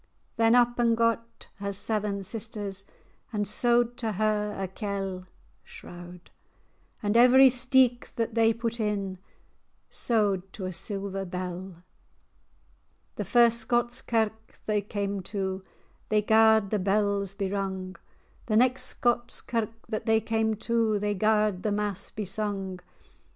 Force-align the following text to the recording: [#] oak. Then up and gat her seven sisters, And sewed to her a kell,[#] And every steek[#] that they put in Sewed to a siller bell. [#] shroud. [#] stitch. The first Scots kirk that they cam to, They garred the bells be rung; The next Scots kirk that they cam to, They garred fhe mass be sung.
[#] 0.01 0.01
oak. 0.03 0.37
Then 0.37 0.55
up 0.55 0.79
and 0.79 0.97
gat 0.97 1.49
her 1.57 1.71
seven 1.71 2.23
sisters, 2.23 2.85
And 3.31 3.47
sewed 3.47 3.97
to 3.97 4.13
her 4.13 4.55
a 4.59 4.67
kell,[#] 4.67 5.27
And 7.03 7.15
every 7.15 7.49
steek[#] 7.51 8.11
that 8.15 8.33
they 8.33 8.51
put 8.51 8.79
in 8.79 9.19
Sewed 9.91 10.51
to 10.53 10.65
a 10.65 10.73
siller 10.73 11.23
bell. 11.23 11.49
[#] 11.49 11.49
shroud. 11.51 11.65
[#] 11.65 11.65
stitch. 11.75 13.15
The 13.17 13.25
first 13.25 13.59
Scots 13.59 14.01
kirk 14.01 14.47
that 14.53 14.65
they 14.65 14.81
cam 14.81 15.21
to, 15.21 15.63
They 16.09 16.23
garred 16.23 16.71
the 16.71 16.79
bells 16.79 17.35
be 17.35 17.51
rung; 17.51 17.95
The 18.47 18.57
next 18.57 18.85
Scots 18.85 19.39
kirk 19.41 19.85
that 19.87 20.07
they 20.07 20.19
cam 20.19 20.55
to, 20.55 20.97
They 20.97 21.13
garred 21.13 21.61
fhe 21.61 21.71
mass 21.71 22.09
be 22.09 22.25
sung. 22.25 22.79